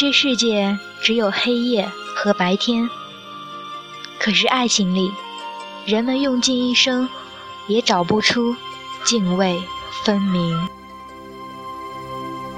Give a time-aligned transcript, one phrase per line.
[0.00, 1.86] 这世界只有黑夜
[2.16, 2.88] 和白天，
[4.18, 5.12] 可是爱情里，
[5.84, 7.06] 人们用尽一生，
[7.68, 8.56] 也找不出
[9.04, 9.62] 泾渭
[10.02, 10.58] 分明。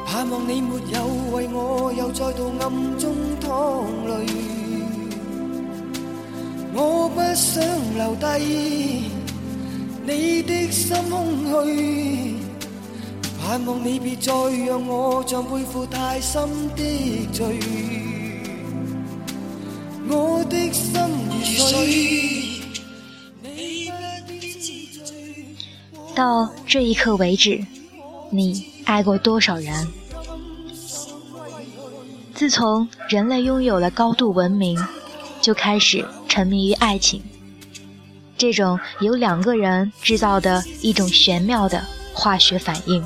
[0.06, 4.24] 盼望你没有为我又再度暗中淌泪，
[6.72, 7.60] 我不想
[7.96, 9.10] 留低
[10.06, 12.36] 你的心空虚。
[13.52, 14.32] 盼望你别再
[14.66, 16.42] 让我像背负太深
[16.74, 17.60] 的罪，
[20.08, 20.94] 我的心
[21.28, 22.62] 如水。
[26.14, 27.62] 到这一刻为止，
[28.30, 29.86] 你爱过多少人？
[32.32, 34.82] 自从人类拥有了高度文明，
[35.42, 37.22] 就开始沉迷于爱情，
[38.38, 43.04] 这种由两个人制造的一种玄妙的化学反应。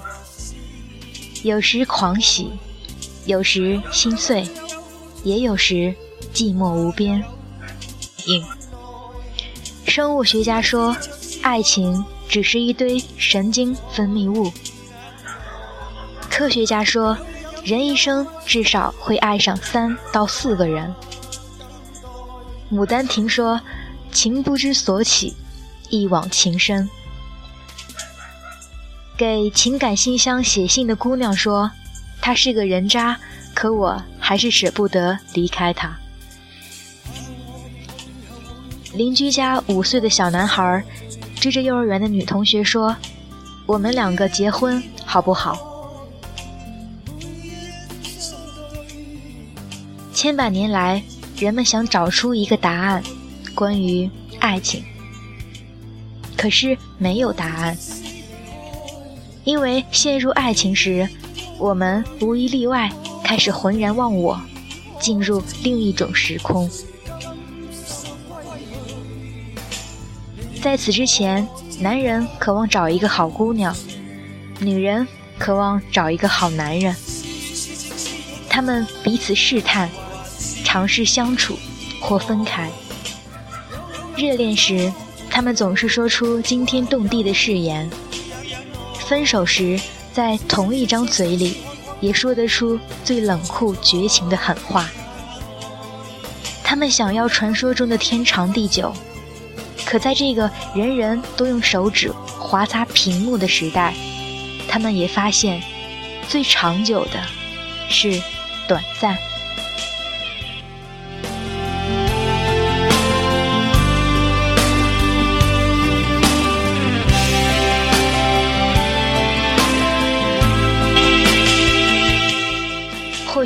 [1.47, 2.51] 有时狂喜，
[3.25, 4.45] 有时心碎，
[5.23, 5.95] 也有时
[6.35, 7.23] 寂寞无边。
[8.27, 8.45] 应
[9.87, 10.97] 生物学家说，
[11.43, 14.53] 爱情只是一堆神经分泌物。
[16.29, 17.17] 科学家说，
[17.63, 20.93] 人一生至少会爱上三到四个人。
[22.73, 23.61] 牡丹亭说
[24.11, 25.37] ：“情不知所起，
[25.91, 26.91] 一往情深。”
[29.17, 31.71] 给情感信箱写信的姑娘说
[32.21, 33.19] ：“他是个人渣，
[33.55, 35.97] 可我还是舍不得离开他。”
[38.93, 40.85] 邻居家五岁的小男孩
[41.41, 42.95] 追着幼儿园的女同学说
[43.65, 45.59] ：“我们两个结婚好不好？”
[50.13, 51.03] 千百年来，
[51.39, 53.03] 人们想找出一个答案，
[53.55, 54.85] 关于爱情，
[56.37, 57.77] 可是没有答案。
[59.47, 61.09] 因为陷入爱情时，
[61.57, 62.91] 我们无一例外
[63.23, 64.41] 开始浑然忘我，
[65.01, 66.69] 进入另一种时空。
[70.61, 71.47] 在此之前，
[71.79, 73.73] 男人渴望找一个好姑娘，
[74.59, 75.07] 女人
[75.39, 76.93] 渴望找一个好男人。
[78.51, 79.89] 他们彼此试探，
[80.65, 81.57] 尝试相处
[82.01, 82.69] 或分开。
[84.17, 84.93] 热恋时，
[85.31, 87.89] 他们总是说出惊天动地的誓言。
[89.09, 89.79] 分手时，
[90.13, 91.59] 在同一张嘴里，
[92.01, 94.89] 也说得出最冷酷绝情的狠话。
[96.65, 98.93] 他们想要传说中的天长地久，
[99.85, 103.95] 可在这个人人都用手指划擦屏幕的时代，
[104.69, 105.63] 他们也发现，
[106.29, 107.23] 最长久的
[107.89, 108.21] 是
[108.67, 109.17] 短暂。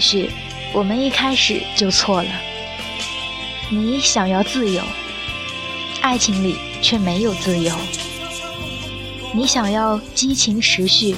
[0.01, 0.31] 许
[0.73, 2.31] 我们一开始就错了。
[3.71, 4.83] 你想要自由，
[6.01, 7.73] 爱情里却没有自由；
[9.33, 11.15] 你想要激情持续，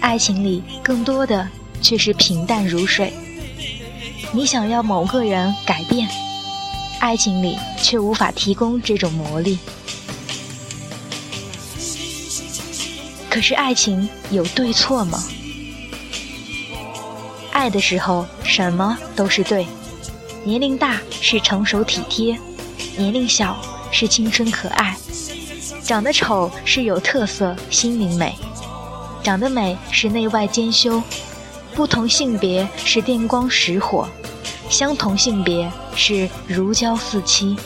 [0.00, 1.48] 爱情里更多的
[1.80, 3.10] 却是平淡如水；
[4.32, 6.08] 你想要某个人改变，
[7.00, 9.58] 爱情里却无法提供这种魔力。
[13.28, 15.20] 可是爱情有对错吗？
[17.52, 19.66] 爱的时候，什么都是对。
[20.44, 22.36] 年龄大是成熟体贴，
[22.96, 23.56] 年龄小
[23.92, 24.96] 是青春可爱。
[25.84, 28.32] 长得丑是有特色，心灵美；
[29.22, 31.02] 长得美是内外兼修。
[31.74, 34.08] 不同性别是电光石火，
[34.68, 37.56] 相同性别是如胶似漆。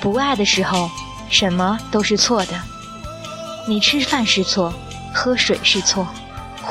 [0.00, 0.90] 不爱的时候，
[1.30, 2.60] 什么都是错的。
[3.66, 4.72] 你吃饭是错，
[5.14, 6.06] 喝水是错。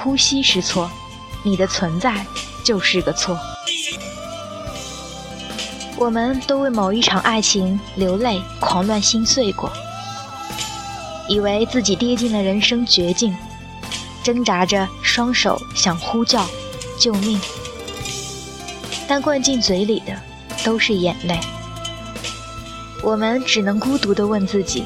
[0.03, 0.91] 呼吸是错，
[1.43, 2.25] 你的存在
[2.61, 3.39] 就是个错。
[5.95, 9.71] 我们都为某一场爱情流泪、狂乱心碎过，
[11.29, 13.33] 以为自己跌进了人生绝境，
[14.21, 16.45] 挣扎着双手想呼叫
[16.99, 17.39] 救命，
[19.07, 20.13] 但灌进嘴里的
[20.65, 21.39] 都是眼泪。
[23.01, 24.83] 我们只能孤独地问自己：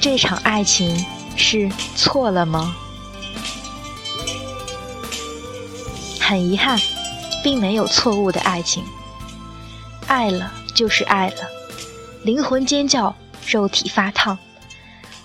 [0.00, 1.04] 这场爱情
[1.36, 2.74] 是错了吗？
[6.28, 6.76] 很遗憾，
[7.44, 8.84] 并没有错误的爱情。
[10.08, 11.48] 爱了就是爱了，
[12.24, 13.14] 灵魂尖叫，
[13.46, 14.36] 肉体发烫。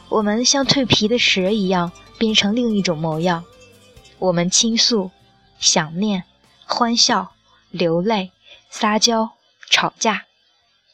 [0.09, 3.43] 我们像蜕皮的蛇一样，变成另一种模样。
[4.19, 5.09] 我们倾诉、
[5.59, 6.23] 想念、
[6.67, 7.31] 欢笑、
[7.71, 8.31] 流泪、
[8.69, 9.31] 撒娇、
[9.71, 10.25] 吵架，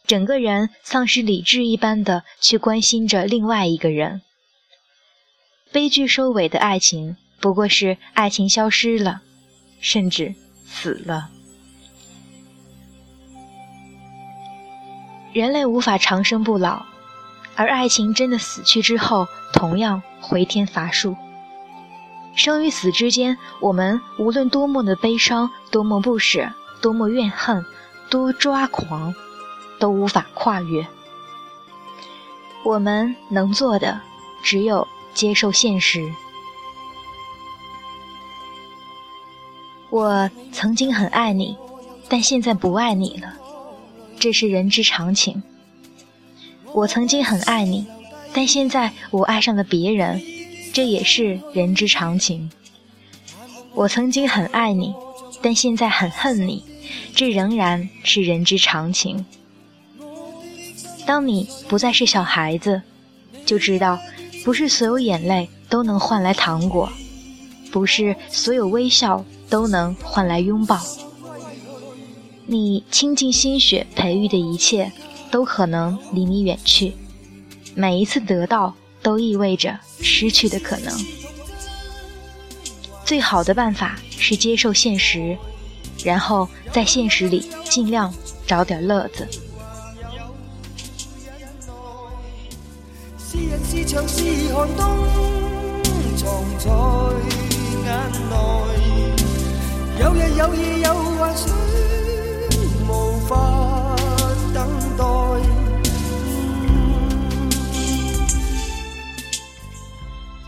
[0.05, 4.21] 整个人丧失理智一般的去关心着另外一个人。
[5.73, 9.23] 悲剧收尾的爱情，不过是爱情消失了。
[9.79, 10.35] 甚至
[10.65, 11.29] 死了。
[15.33, 16.85] 人类无法长生不老，
[17.55, 21.15] 而爱情真的死去之后，同样回天乏术。
[22.35, 26.51] 生与死之间，我们无论多么的悲伤，多么不舍，
[26.81, 27.65] 多么怨恨，
[28.09, 29.13] 多抓狂，
[29.79, 30.87] 都无法跨越。
[32.63, 34.01] 我们能做的，
[34.43, 36.11] 只有接受现实。
[39.89, 41.55] 我曾经很爱你，
[42.09, 43.33] 但现在不爱你了，
[44.19, 45.41] 这是人之常情。
[46.73, 47.85] 我曾经很爱你，
[48.33, 50.21] 但现在我爱上了别人。
[50.73, 52.51] 这也是人之常情。
[53.73, 54.93] 我曾经很爱你，
[55.41, 56.63] 但现在很恨你，
[57.15, 59.25] 这仍然是人之常情。
[61.07, 62.83] 当你不再是小孩子，
[63.43, 63.99] 就知道，
[64.45, 66.91] 不是所有眼泪都能换来糖果，
[67.71, 70.79] 不是所有微笑都能换来拥抱。
[72.45, 74.91] 你倾尽心血培育的一切，
[75.31, 76.93] 都可能离你远去。
[77.75, 78.73] 每一次得到。
[78.99, 80.93] 都意味着失去的可能。
[83.05, 85.37] 最好的办法是接受现实，
[86.03, 88.13] 然后在现实里尽量
[88.45, 89.25] 找点乐子。
[99.99, 101.49] 有日有夜有幻想，
[102.87, 103.95] 无法
[104.53, 105.03] 等待。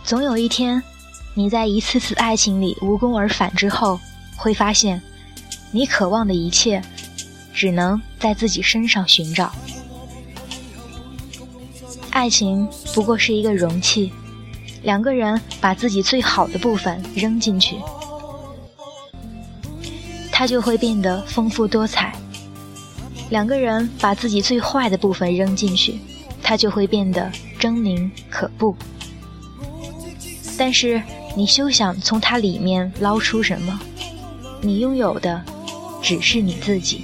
[0.04, 0.84] 总有一天，
[1.34, 4.00] 你在一次次爱情里无功而返之后，
[4.38, 5.02] 会发现，
[5.72, 6.80] 你渴望的一切，
[7.52, 9.52] 只能在自己身上寻找。
[12.12, 14.14] 爱情不过是一个容器，
[14.84, 17.78] 两个人把自己最好的部分扔进去，
[20.40, 22.14] 它就会变得丰富多彩；
[23.30, 26.00] 两个人把自己最坏的部分扔进去，
[26.42, 28.74] 它就会变得狰狞可怖。
[30.58, 31.04] 但是
[31.36, 33.78] 你休想从它里面捞出什么，
[34.62, 35.44] 你拥有的
[36.02, 37.04] 只是你自己。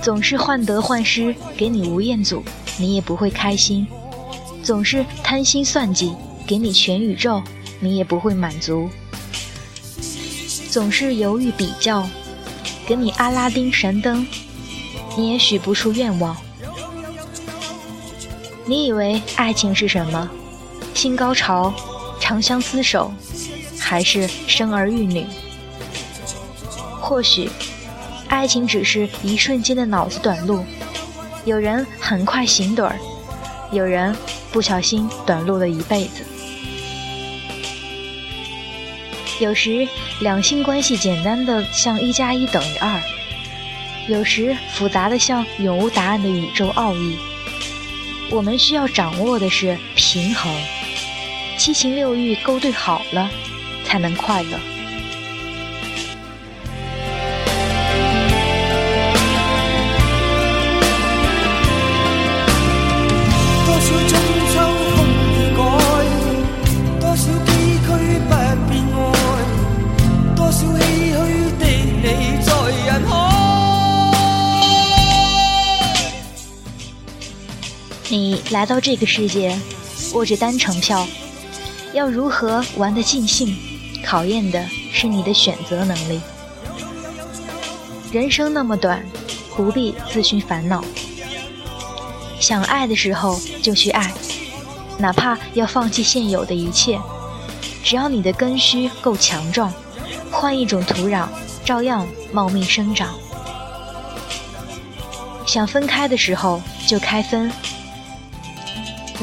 [0.00, 2.42] 总是患得患失，给你吴彦祖，
[2.78, 3.84] 你也不会开心；
[4.62, 6.14] 总是贪心算计，
[6.46, 7.42] 给你全宇宙，
[7.78, 8.88] 你也不会满足；
[10.72, 12.08] 总是犹豫比较，
[12.86, 14.26] 给你阿拉丁神灯，
[15.18, 16.34] 你也许不出愿望。
[18.64, 20.30] 你以为爱情是什么？
[20.94, 21.74] 新高潮，
[22.18, 23.12] 长相厮守，
[23.78, 25.26] 还是生儿育女？
[27.02, 27.50] 或许，
[28.28, 30.64] 爱情只是一瞬间的脑子短路。
[31.44, 32.96] 有人很快醒盹儿，
[33.72, 34.16] 有人
[34.50, 36.24] 不小心短路了一辈子。
[39.42, 39.88] 有时，
[40.20, 43.00] 两性关系简单的像一加一等于二；
[44.06, 47.18] 有时，复杂的像永无答案的宇宙奥义。
[48.30, 50.54] 我们需要掌握的是平衡。
[51.58, 53.28] 七情六欲勾兑好了，
[53.84, 54.60] 才能快乐。
[78.50, 79.58] 来到这个世界，
[80.12, 81.06] 握着单程票。
[81.94, 83.56] 要如何玩得尽兴，
[84.04, 86.20] 考验的是你的选择能力。
[88.10, 89.04] 人生那么短，
[89.56, 90.84] 不必自寻烦恼。
[92.40, 94.12] 想爱的时候就去爱，
[94.98, 97.00] 哪怕要放弃现有的一切，
[97.84, 99.72] 只要你的根须够强壮，
[100.30, 101.26] 换一种土壤，
[101.64, 103.14] 照样茂密生长。
[105.46, 107.52] 想分开的时候就开分，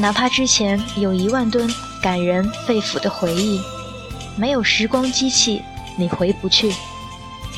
[0.00, 1.68] 哪怕之前有一万吨。
[2.02, 3.60] 感人肺腑的回忆，
[4.34, 5.60] 没有时光机器，
[5.98, 6.74] 你回不去。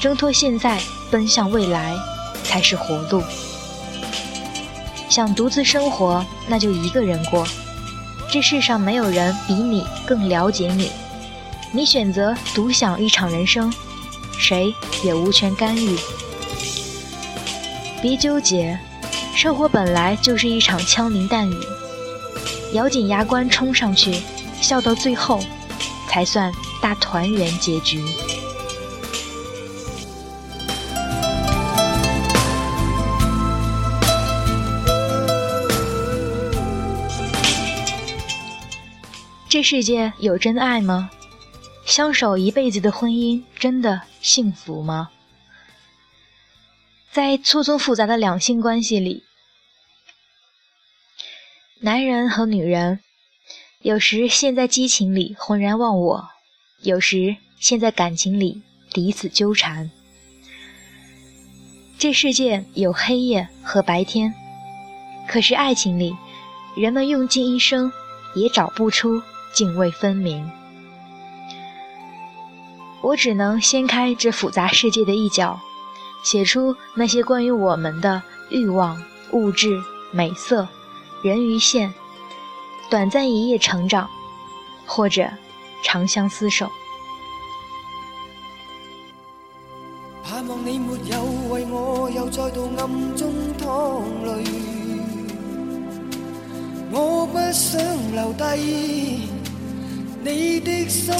[0.00, 0.80] 挣脱现在，
[1.12, 1.94] 奔向未来，
[2.42, 3.22] 才是活路。
[5.08, 7.46] 想独自生活，那就一个人过。
[8.32, 10.90] 这世上没有人比你更了解你。
[11.70, 13.72] 你选择独享一场人生，
[14.36, 15.96] 谁也无权干预。
[18.02, 18.76] 别纠结，
[19.36, 21.56] 生活本来就是一场枪林弹雨。
[22.74, 24.14] 咬紧牙关冲上去，
[24.60, 25.40] 笑到最后，
[26.08, 26.50] 才算
[26.80, 28.02] 大团圆结局。
[39.50, 41.10] 这世界有真爱吗？
[41.84, 45.10] 相守一辈子的婚姻真的幸福吗？
[47.12, 49.24] 在错综复杂的两性关系里，
[51.84, 53.00] 男人和女人
[53.80, 56.28] 有时陷在激情里浑然忘我，
[56.80, 58.62] 有时陷在感情里
[58.94, 59.90] 彼此纠缠。
[61.98, 64.32] 这世界有黑夜和白天，
[65.26, 66.14] 可是爱情里，
[66.76, 67.90] 人们用尽一生
[68.36, 69.20] 也找不出
[69.52, 70.48] 泾渭分明。
[73.00, 75.60] 我只能掀开这复杂世界的一角，
[76.22, 80.68] 写出那些关于我们的欲望、物质、美色、
[81.22, 81.94] 人鱼线，
[82.90, 84.10] 短暂一夜成长，
[84.84, 85.30] 或者
[85.80, 86.68] 长相厮守。
[90.24, 94.44] 盼望你没有为我又再度暗中淌泪，
[96.90, 97.80] 我不想
[98.12, 99.20] 留低
[100.24, 101.14] 你的心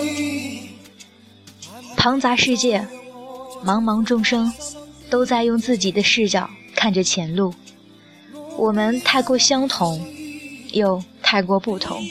[0.00, 0.70] 去。
[1.98, 2.80] 庞杂世界，
[3.62, 4.50] 茫茫众生，
[5.10, 7.52] 都在用自己的视角看着前路。
[8.58, 10.04] 我们太过相同，
[10.72, 12.02] 又太过不同。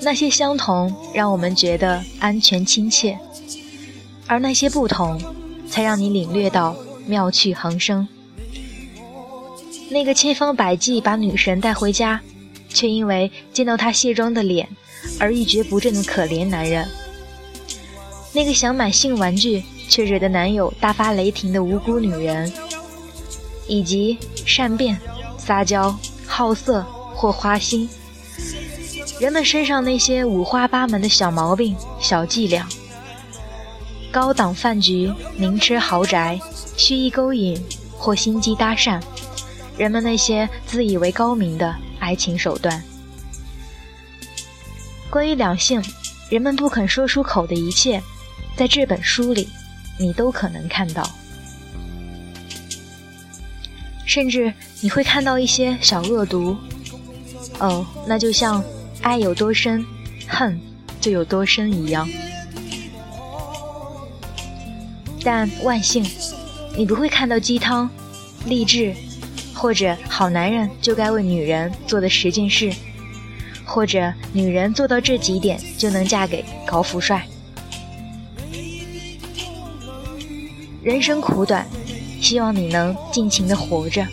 [0.00, 3.18] 那些相同让我们觉得安全亲切，
[4.26, 5.20] 而那些不同，
[5.68, 6.74] 才让你领略到
[7.06, 8.08] 妙趣横生。
[9.90, 12.20] 那个千方百计把女神带回家，
[12.70, 14.66] 却因为见到她卸妆的脸
[15.20, 16.88] 而一蹶不振的可怜男人。
[18.32, 22.50] 那个想买性玩具却惹得男友大发雷霆的无辜女人，
[23.66, 24.16] 以及
[24.46, 25.00] 善变、
[25.48, 26.82] 撒娇、好色
[27.14, 27.88] 或花心，
[29.18, 32.68] 人们身上那些五花八门的小毛病、小伎俩，
[34.12, 36.38] 高档饭局、名车豪宅、
[36.76, 37.58] 蓄意勾引
[37.96, 39.00] 或心机搭讪，
[39.78, 42.84] 人们那些自以为高明的爱情手段，
[45.08, 45.82] 关于两性，
[46.28, 48.02] 人们不肯说出口的一切。
[48.54, 49.48] 在这本书里，
[49.98, 51.08] 你都可能看到，
[54.08, 56.56] 甚至你会看到一些小恶毒。
[57.60, 58.64] 哦，那就像
[59.02, 59.84] 爱有多深，
[60.26, 60.58] 恨
[60.98, 62.08] 就有多深一样。
[65.22, 66.02] 但万幸，
[66.74, 67.88] 你不会看到鸡汤、
[68.46, 68.94] 励志，
[69.54, 72.72] 或者好男人就该为女人做的十件事，
[73.66, 77.26] 或者女人做到这几点就能嫁给高富帅。
[80.82, 81.66] 人生苦短，
[82.20, 84.06] 希望你能尽情的活着，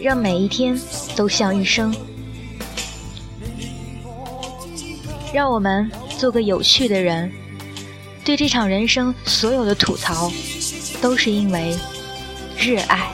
[0.00, 0.78] 让每一天
[1.16, 1.94] 都像一生。
[5.32, 7.32] 让我们做个有趣的人，
[8.24, 10.30] 对这场人生所有的吐槽，
[11.00, 11.74] 都是因为
[12.58, 13.08] 热爱。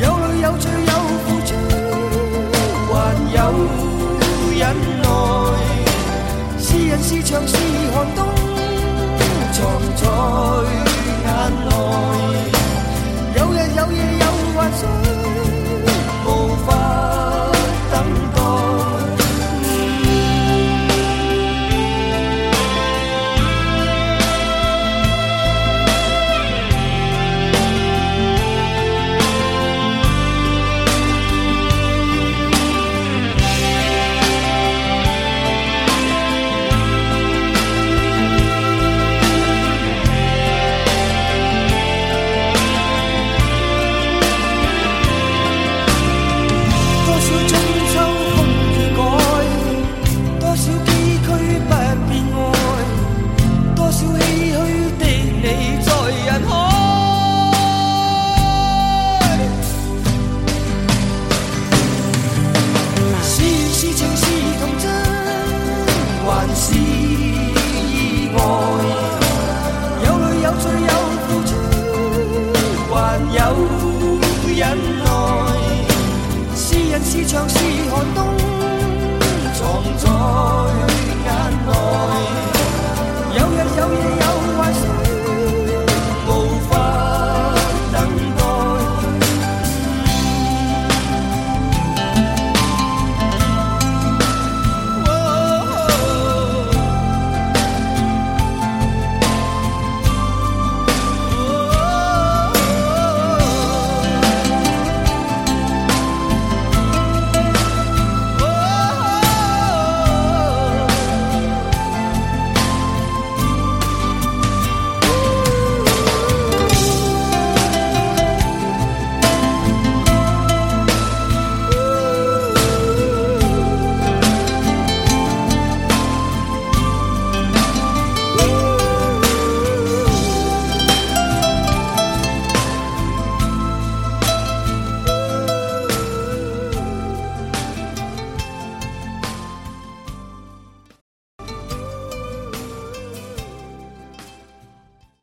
[0.00, 0.92] 有泪有罪有
[1.24, 1.54] 付出，
[2.92, 3.38] 还有
[4.58, 4.60] 忍
[5.02, 5.08] 耐。